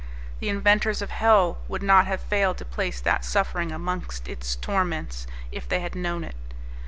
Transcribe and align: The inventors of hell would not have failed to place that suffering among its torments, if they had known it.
The 0.39 0.49
inventors 0.49 1.03
of 1.03 1.11
hell 1.11 1.59
would 1.67 1.83
not 1.83 2.07
have 2.07 2.21
failed 2.21 2.57
to 2.57 2.65
place 2.65 2.99
that 3.01 3.23
suffering 3.23 3.71
among 3.71 4.03
its 4.25 4.55
torments, 4.55 5.27
if 5.51 5.69
they 5.69 5.81
had 5.81 5.93
known 5.93 6.23
it. 6.23 6.33